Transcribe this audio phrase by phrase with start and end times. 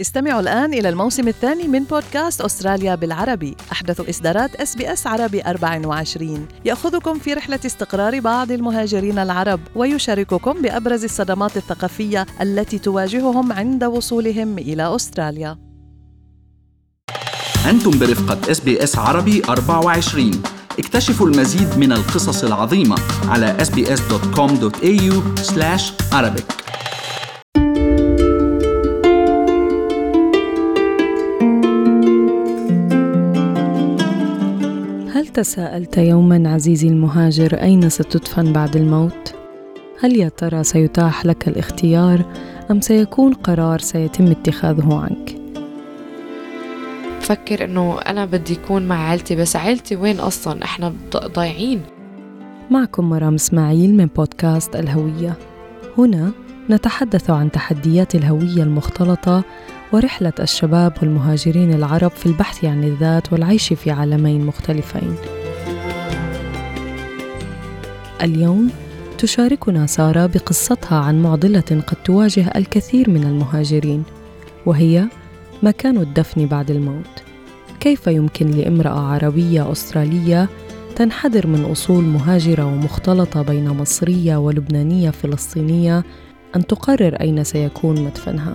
[0.00, 3.56] استمعوا الآن إلى الموسم الثاني من بودكاست أستراليا بالعربي.
[3.72, 11.56] أحدث إصدارات SBS عربي 24 يأخذكم في رحلة استقرار بعض المهاجرين العرب ويشارككم بأبرز الصدمات
[11.56, 15.58] الثقافية التي تواجههم عند وصولهم إلى أستراليا.
[17.70, 20.42] أنتم برفقة SBS عربي 24
[20.78, 22.96] اكتشفوا المزيد من القصص العظيمة
[23.28, 25.40] على sbs.com.au
[35.40, 39.34] تساءلت يوما عزيزي المهاجر أين ستدفن بعد الموت؟
[40.00, 42.24] هل يا ترى سيتاح لك الاختيار
[42.70, 45.36] أم سيكون قرار سيتم اتخاذه عنك؟
[47.20, 51.82] بفكر إنه أنا بدي اكون مع عيلتي بس عيلتي وين أصلا؟ إحنا ضايعين.
[52.70, 55.34] معكم مرام إسماعيل من بودكاست الهوية.
[55.98, 56.32] هنا
[56.70, 59.44] نتحدث عن تحديات الهوية المختلطة
[59.92, 65.39] ورحلة الشباب والمهاجرين العرب في البحث عن الذات والعيش في عالمين مختلفين.
[68.22, 68.70] اليوم
[69.18, 74.02] تشاركنا سارة بقصتها عن معضلة قد تواجه الكثير من المهاجرين
[74.66, 75.04] وهي
[75.62, 77.22] مكان الدفن بعد الموت.
[77.80, 80.48] كيف يمكن لامرأة عربية أسترالية
[80.96, 86.04] تنحدر من أصول مهاجرة ومختلطة بين مصرية ولبنانية فلسطينية
[86.56, 88.54] أن تقرر أين سيكون مدفنها؟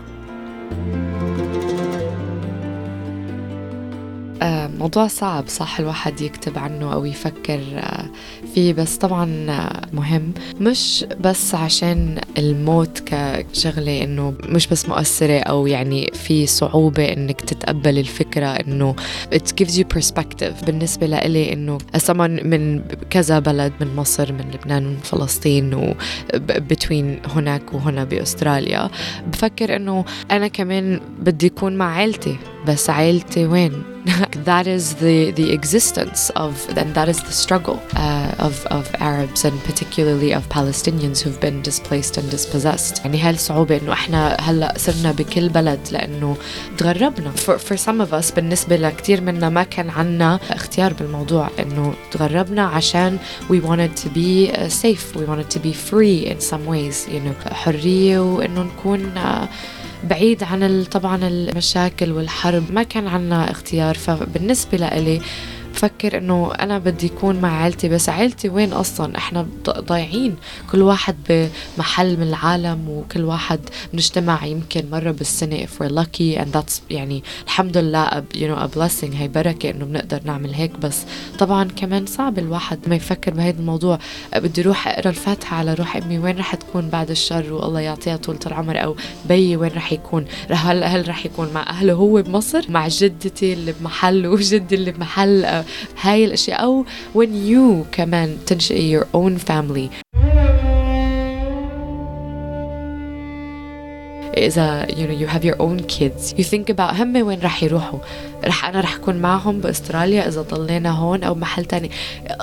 [4.86, 8.06] موضوع صعب صح الواحد يكتب عنه أو يفكر آه،
[8.54, 10.34] فيه بس طبعا آه، مهم.
[10.60, 18.00] مش بس عشان الموت كشغلة إنه مش بس مؤثرة أو يعني في صعوبة إنك تتقبل
[18.00, 18.96] الفكرة إنه
[19.34, 20.66] it gives you perspective.
[20.66, 25.94] بالنسبة لإلي إنه someone من كذا بلد من مصر من لبنان من فلسطين و
[27.36, 28.90] هناك وهنا بأستراليا
[29.28, 32.38] بفكر إنه أنا كمان بدي أكون مع عيلتي.
[32.67, 33.83] بس عيلتي وين
[34.51, 39.45] that is the the existence of and that is the struggle uh, of of Arabs
[39.45, 44.75] and particularly of Palestinians who've been displaced and dispossessed يعني هاي الصعوبة إنه إحنا هلا
[44.77, 46.37] صرنا بكل بلد لأنه
[46.79, 51.95] تغربنا for, for some of us بالنسبة لكثير منا ما كان عنا اختيار بالموضوع إنه
[52.11, 53.19] تغربنا عشان
[53.49, 57.21] we wanted to be uh, safe we wanted to be free in some ways you
[57.21, 59.47] know حرية وإنه نكون uh,
[60.10, 62.64] بعيد عن طبعا المشاكل والحرب.
[62.72, 65.22] ما كان عنا اختيار فبالنسبة لإلي
[65.76, 70.36] بفكر إنه أنا بدي اكون مع عيلتي بس عيلتي وين أصلا؟ إحنا ضايعين.
[70.72, 73.60] كل واحد بمحل من العالم وكل واحد
[73.94, 78.78] بنجتمع يمكن مرة بالسنة if we're lucky and that's يعني الحمد لله you know a
[78.78, 80.72] blessing هي بركة إنه بنقدر نعمل هيك.
[80.78, 80.98] بس
[81.40, 84.00] طبعا كمان صعب الواحد ما يفكر بهذا الموضوع.
[84.36, 88.40] بدي أروح أقرأ الفاتحة على روح امي وين رح تكون بعد الشر؟ والله يعطيها طولة
[88.46, 92.88] العمر أو بيي وين رح يكون؟ هل هل رح يكون مع أهله هو بمصر؟ مع
[92.88, 95.65] جدتي اللي بمحل وجدي اللي بمحل.
[96.02, 96.86] هاي الاشياء أو
[97.18, 100.16] when you كمان تنشئي your own family.
[104.38, 106.34] إذا you know you have your own kids.
[106.38, 108.00] You think about هم وين رح يروحوا.
[108.46, 111.90] رح أنا رح أكون معهم بأستراليا إذا ضلينا هون أو محل تاني.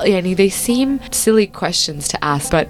[0.02, 2.66] يعني they seem silly questions to ask but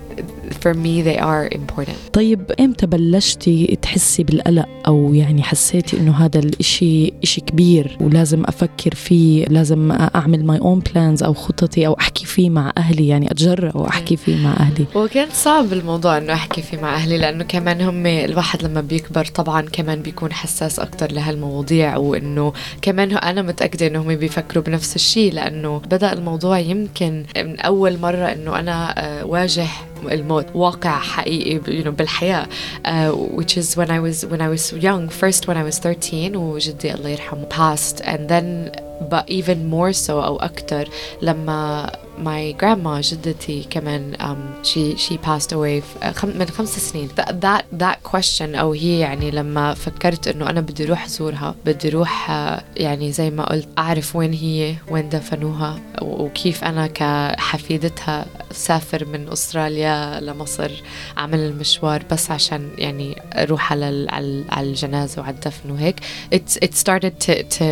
[0.62, 2.12] for me they are important.
[2.12, 8.94] طيب إمتى بلشتي تحسي بالقلق؟ أو يعني حسيتي إنه هذا الإشي إشي كبير ولازم أفكر
[8.94, 13.76] فيه لازم أعمل my own plans أو خططي أو أحكي فيه مع أهلي؟ يعني أتجرأ
[13.76, 14.86] وأحكي فيه مع أهلي.
[14.94, 19.62] وكان صعب الموضوع إنه أحكي فيه مع أهلي لأنه كمان هم الواحد لما بيكبر طبعا
[19.62, 22.52] كمان بيكون حساس أكتر لهالمواضيع وإنه
[22.82, 28.58] كمان أنا متأكدة إنهم بيفكروا بنفس الشيء لأنه بدأ الموضوع يمكن من أول مرة إنه
[28.58, 29.66] أنا آه، واجه
[30.10, 32.46] الموت واقع حقيقي you know, بالحياة
[32.86, 36.36] uh, which is when I was when I was young first when I was 13
[36.36, 38.70] وجدي الله يرحمه passed and then
[39.10, 40.88] but even more so أو أكتر
[41.22, 41.90] لما
[42.24, 45.82] my grandma جدتي كمان um, she she passed away
[46.24, 47.08] من خمس سنين.
[47.08, 51.88] That, that that question أو هي يعني لما فكرت إنه أنا بدي أروح أزورها بدي
[51.88, 52.30] أروح
[52.76, 55.80] يعني زي ما قلت أعرف وين هي وين دفنوها.
[56.02, 60.70] وكيف أنا كحفيدتها سافر من أستراليا لمصر
[61.18, 64.06] أعمل المشوار بس عشان يعني أروح على
[64.50, 65.96] على الجنازة وعلى الدفن وهيك.
[66.34, 67.64] It, it started to, to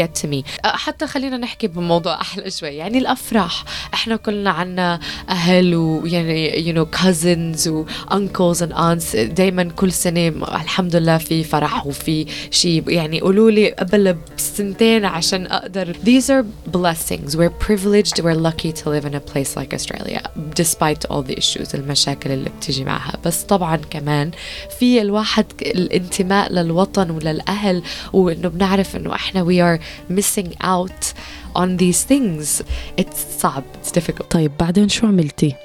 [0.00, 0.44] get to me.
[0.64, 2.68] حتى خلينا نحكي بموضوع أحلى شوي.
[2.68, 3.64] يعني الأفراح.
[3.94, 10.28] إحنا كلنا عنا أهل ويعني you know cousins و uncles and aunts دائما كل سنة
[10.28, 15.96] الحمد لله في فرح وفي شيء يعني قولوا لي قبل بسنتين عشان أقدر.
[16.04, 16.44] These are
[16.76, 17.36] blessings.
[17.36, 20.21] We're privileged we're lucky to live in a place like Australia
[20.55, 24.31] despite all the issues المشاكل اللي بتيجي معها بس طبعا كمان
[24.79, 27.83] في الواحد الانتماء للوطن وللأهل
[28.13, 29.81] وإنه بنعرف إنه إحنا we are
[30.13, 31.13] missing out
[31.55, 32.63] on these things
[33.01, 35.55] it's صعب it's difficult طيب بعدين شو عملتي؟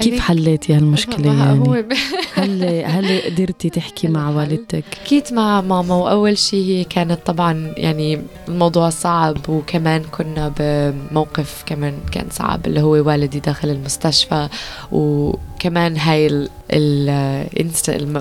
[0.00, 1.74] كيف حليتي هالمشكلة يعني؟ هو
[2.34, 4.30] هل هل قدرتي تحكي مع.
[4.30, 11.62] والدتك؟ حكيت مع ماما وأول شيء هي كانت طبعا يعني الموضوع صعب وكمان كنا بموقف
[11.66, 14.48] كمان كان صعب اللي هو والدي داخل المستشفى
[14.92, 16.48] وكمان هاي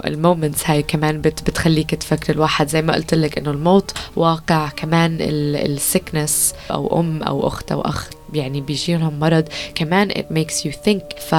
[0.06, 4.70] ال moments هاي كمان بت بتخليك تفكر الواحد زي ما قلت لك إنه الموت واقع
[4.70, 10.65] كمان ال sickness أو أم أو أخت أو اخ يعني بيجيهم مرض كمان it makes
[10.65, 11.35] you think ف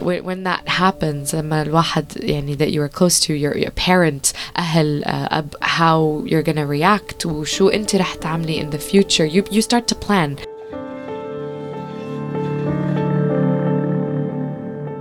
[0.00, 4.32] when when that happens لما الواحد يعني that you are close to your, your parent
[4.56, 9.42] أهل uh, أب how you're gonna react وشو أنت رح تعملي in the future you,
[9.54, 10.50] you start to plan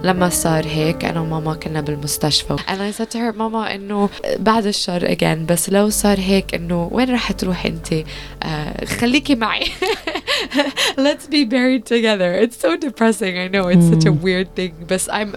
[0.04, 4.10] لما صار هيك انا وماما كنا بالمستشفى and I said to her ماما انه
[4.40, 7.94] بعد الشر again بس لو صار هيك انه وين رح تروحي انت
[8.44, 9.66] آه خليكي معي
[11.07, 12.31] let's be buried together.
[12.45, 13.35] It's so depressing.
[13.45, 15.37] I know it's such a weird thing بس I'm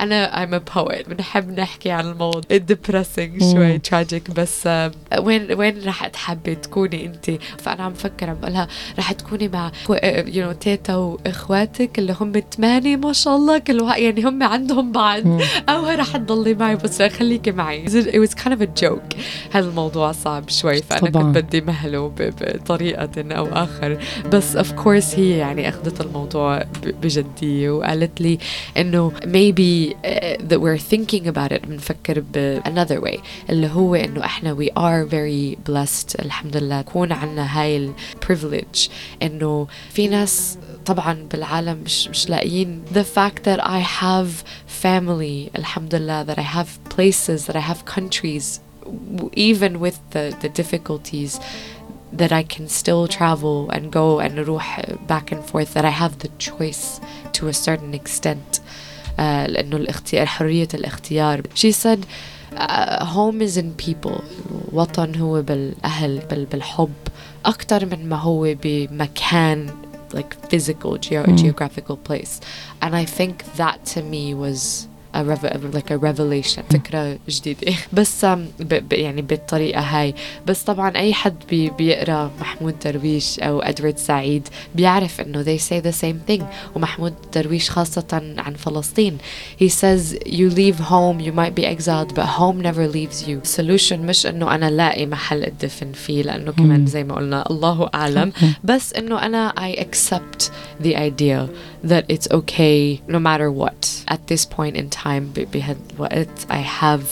[0.00, 1.08] أنا I'm a poet.
[1.08, 3.52] بنحب نحكي عن الموضوع depressing.
[3.52, 8.68] شوي tragic بس آه وين وين رح تحبي تكوني انت فانا عم فكر عم بقولها
[8.98, 14.00] رح تكوني مع you know تيتا واخواتك اللي هم ثمانية ما شاء الله كل واحد
[14.02, 15.22] يعني هم عندهم بعض.
[15.68, 17.84] أو رح تضلي معي بس خليكي معي.
[17.86, 19.16] It was kind of a joke.
[19.52, 21.22] هذا الموضوع صعب شوي فأنا طبعاً.
[21.32, 23.98] كنت بدي مهله ب- بطريقة أو آخر.
[24.37, 26.65] بس of course هي يعني اخذت الموضوع ب-
[27.01, 28.37] بجديه وقالت لي
[28.77, 34.25] انه maybe uh, that we're thinking about it بنفكر ب another way اللي هو انه
[34.25, 37.91] احنا we are very blessed الحمد لله يكون عنا هاي ال
[38.25, 38.89] privilege
[39.23, 44.29] انه في ناس طبعا بالعالم مش مش لاقيين the fact that I have
[44.83, 48.45] family الحمد لله that I have places that I have countries
[48.85, 51.39] w- even with the the difficulties
[52.21, 56.19] that I can still travel and go and نروح back and forth that I have
[56.19, 57.01] the choice
[57.33, 58.61] to a certain extent
[59.19, 61.99] آه، لأنه الاختيار حرية الاختيار she said
[62.55, 64.21] uh, home is in people
[64.71, 66.93] الوطن هو بالأهل بال بالحب
[67.45, 69.69] أكتر من ما هو بمكان
[70.15, 72.39] like physical geo- geographical place
[72.81, 78.25] and I think that to me was a rev- like a revelation فكرة جديدة بس
[78.25, 78.27] um,
[78.59, 80.13] ب- ب- يعني بالطريقة هاي
[80.47, 85.81] بس طبعا أي حد بي بيقرأ محمود درويش أو أدوارد سعيد بيعرف إنه they say
[85.85, 86.43] the same thing
[86.75, 89.17] ومحمود درويش خاصة عن فلسطين
[89.63, 93.93] he says you leave home you might be exiled but home never leaves you solution
[93.93, 98.31] مش إنه أنا لاقي محل أدفن فيه لأنه كمان زي ما قلنا الله أعلم
[98.63, 100.49] بس إنه أنا I accept
[100.83, 101.47] the idea
[101.91, 103.81] that it's okay no matter what
[104.15, 107.02] at this point in time ب- بهالوقت I have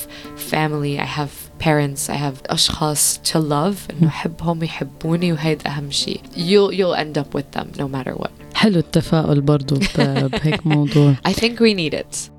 [0.52, 3.90] family I have parents I have أشخاص to love.
[4.00, 8.30] إنه أحبهم يحبوني وهيدا أهم شيء you'll you'll end up with them no matter what.
[8.54, 9.78] حلو التفاؤل برضو
[10.32, 11.14] بهيك موضوع.
[11.28, 12.30] I think we need it.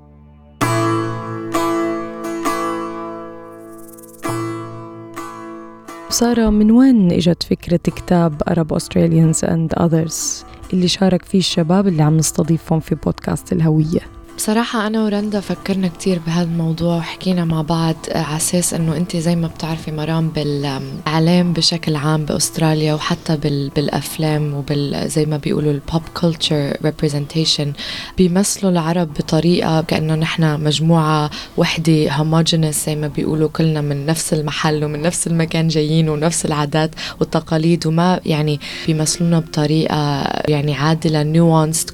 [6.10, 12.02] سارة من وين إجت فكرة كتاب Arab Australians and Others اللي شارك فيه الشباب اللي
[12.02, 14.00] عم نستضيفهم في بودكاست الهوية.
[14.38, 19.36] بصراحة أنا ورندا فكرنا كتير بهذا الموضوع وحكينا مع بعض على أساس إنه أنت زي
[19.36, 25.80] ما بتعرفي مرام بالإعلام بشكل عام بأستراليا وحتى بال بالأفلام وبال زي ما بيقولوا ال
[25.80, 27.72] pop culture representation
[28.18, 34.84] بيمثلوا العرب بطريقة كأنه نحن مجموعة وحدة homogeneous زي ما بيقولوا كلنا من نفس المحل
[34.84, 36.90] ومن نفس المكان جايين ونفس العادات
[37.20, 41.22] والتقاليد وما يعني بيمثلونا بطريقة يعني عادلة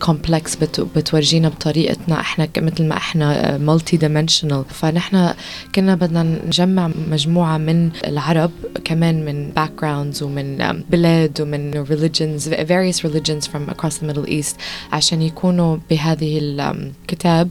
[0.04, 5.34] complex بت بتورجينا بطريقتنا ك- مثل ما إحنا مالتي dimensional فنحن
[5.74, 8.50] كنا بدنا نجمع مجموعة من العرب
[8.84, 14.56] كمان من backgrounds ومن um, بلاد ومن religions various religions from across the Middle East
[14.92, 17.48] عشان يكونوا بهذه الكتاب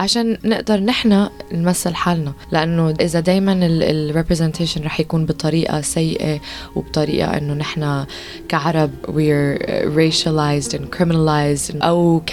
[0.00, 2.32] عشان نقدر نحن نمثل حالنا.
[2.52, 6.40] لأنه إذا دائما الريبرزنتيشن رح يكون بطريقة سيئة
[6.76, 8.06] وبطريقة إنه نحن
[8.48, 9.58] كعرب we're
[9.96, 12.32] racialized and criminalized أو ك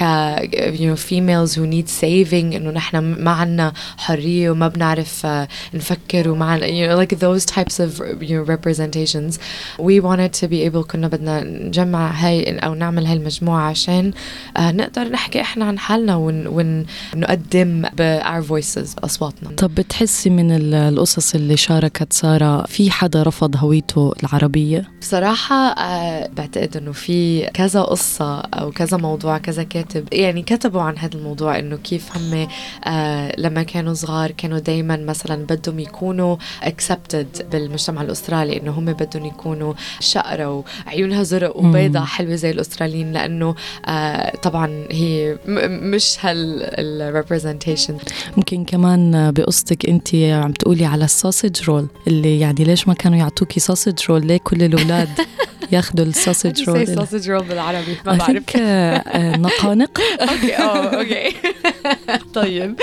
[0.78, 6.30] you know females who need saving إنه نحن ما عنا حرية وما بنعرف آه، نفكر
[6.30, 9.40] وما عنا you know like those types of you know representations.
[9.80, 14.12] We wanted to be able كنا بدنا نجمع هاي أو نعمل هاي المجموعة عشان
[14.58, 16.86] آه، نقدر نحكي إحنا عن حالنا ون, ون
[17.64, 22.92] نقدم نقدم ب our voices أصواتنا طب بتحسي من ال- القصص اللي شاركت سارة في
[22.92, 29.64] حدا رفض هويته العربية؟ بصراحة آه بعتقد إنه في كذا قصة أو كذا موضوع كذا
[29.64, 32.48] كاتب يعني كتبوا عن هذا الموضوع إنه كيف هم
[32.86, 39.26] آه لما كانوا صغار كانوا دايما مثلا بدهم يكونوا accepted بالمجتمع الأسترالي إنه هم بدهم
[39.26, 45.38] يكونوا شقرة وعيونها زرق وبيضة حلوة زي الأستراليين لأنه آه طبعا هي
[45.68, 46.58] مش هال
[47.48, 47.94] representation
[48.38, 53.18] يمكن كمان بقصتك انت عم تقولي على ال sausage roll اللي يعني ليش ما كانوا
[53.18, 55.10] يعطوكي sausage roll؟ ليه كل الأولاد
[55.72, 58.44] ياخذوا ال sausage roll؟ sausage roll بالعربي ما بعرف.
[58.58, 61.36] آه، نقانق؟ أوكي أوكي.
[62.42, 62.76] طيب.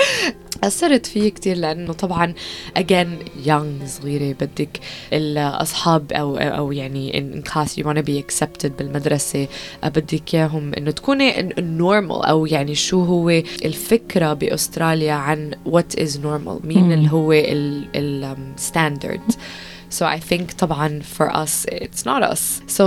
[0.63, 2.33] أثرت فيه كتير لأنه طبعا
[2.79, 3.07] again
[3.47, 4.79] young صغيرة بدك
[5.13, 9.47] الأصحاب أو أو يعني in class you wanna be accepted بالمدرسة
[9.83, 13.29] بدك إياهم إنه تكوني normal أو يعني شو هو
[13.65, 16.91] الفكرة بأستراليا عن what is normal مين.
[16.91, 19.35] اللي هو ال ال um, standard
[19.89, 22.61] So I think طبعا for us it's not us.
[22.67, 22.83] So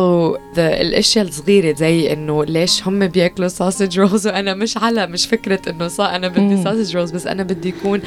[0.55, 5.61] the الأشياء الصغيرة زي إنه ليش هم بياكلوا sausage rolls وأنا مش على مش فكرة
[5.71, 6.65] إنه صا أنا بدي مم.
[6.65, 8.01] sausage rolls بس أنا بدي يكون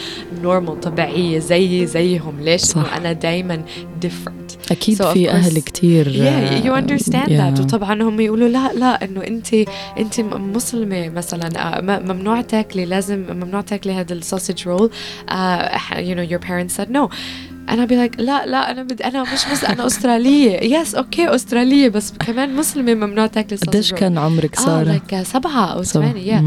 [0.43, 2.77] normal طبيعية زيي زيهم ليش صح.
[2.77, 3.61] انه أنا دايما
[4.05, 4.71] different.
[4.71, 7.55] أكيد So of في أهل course- كتير Yeah, you understand yeah.
[7.55, 9.53] that وطبعا هم يقولوا لا لا إنه أنت
[9.97, 14.89] أنت م- مسلمة مثلا آه، م- ممنوع تاكلي لازم ممنوع تاكلي هذا ال sausage roll
[15.91, 17.09] you know your parents said no
[17.69, 21.89] أنا be like لا لا أنا بدي أنا مش بس أنا أسترالية yes أوكي أسترالية
[21.89, 23.93] بس كمان مسلمة ممنوع تاكلي sausage قديش.
[23.93, 25.83] كان عمرك آه سارة؟ like سبعة أو.
[25.83, 26.43] ثمانية.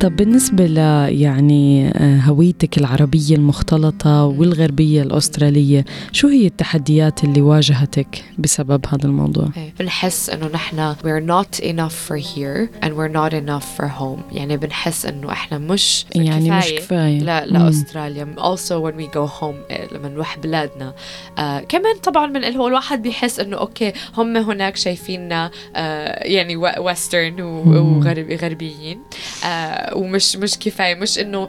[0.00, 0.76] طب بالنسبة ل
[1.12, 9.48] يعني آه، هويتك العربية المختلطة والغربية الأسترالية شو هي التحديات اللي واجهتك بسبب هذا الموضوع؟
[9.56, 9.72] إيه.
[9.80, 14.56] بنحس إنه نحن we're not enough for here and we're not enough for home يعني
[14.56, 17.52] بنحس إنه إحنا مش يعني مش كفاية كفاية لا مم.
[17.52, 20.94] لا also when we go home إيه، لما نروح بلادنا
[21.38, 27.40] آه كمان طبعا من هو الواحد بيحس إنه أوكي هم هناك شايفيننا آه يعني western.
[27.40, 28.98] وغربيين
[29.44, 31.48] آه ومش مش كفاية مش إنه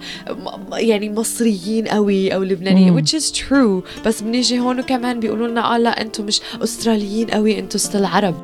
[0.73, 4.05] يعني مصريين قوي أو لبنانيين which is true.
[4.05, 8.35] بس بنيجي هون كمان بيقولوا لنا آه لا أنتم مش أستراليين قوي أنتم still عرب.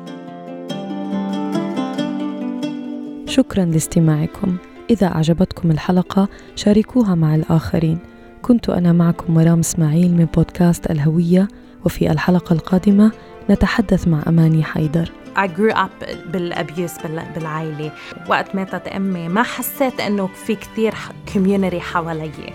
[3.28, 4.56] شكرا لاستماعكم.
[4.90, 7.98] إذا أعجبتكم الحلقة شاركوها مع الآخرين.
[8.42, 11.48] كنت أنا معكم مرام إسماعيل من بودكاست الهوية
[11.84, 13.12] وفي الحلقة القادمة
[13.50, 15.12] نتحدث مع أماني حيدر.
[15.35, 16.91] I grew up بالابيوس
[17.35, 17.91] بالعائلة
[18.27, 20.93] وقت ماتت أمي ما حسيت إنه في كثير
[21.33, 22.53] community حوالي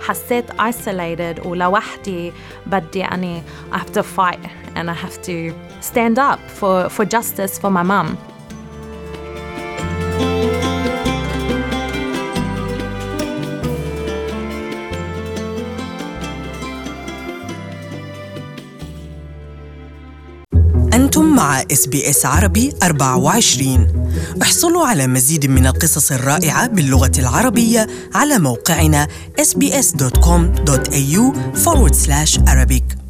[0.00, 2.32] حسيت isolated ولوحدي
[2.66, 4.38] بدي أني I have to fight
[4.74, 8.16] and I have to stand up for, for justice for my mom
[21.41, 23.87] مع إس بي إس عربي 24
[24.41, 29.07] احصلوا على مزيد من القصص الرائعة باللغة العربية على موقعنا
[29.41, 31.23] sbs.com.au
[31.63, 33.00] forward slash Arabic.